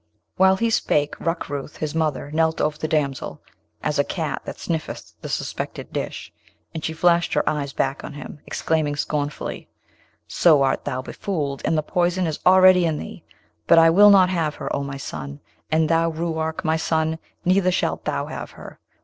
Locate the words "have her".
14.29-14.75, 18.25-18.79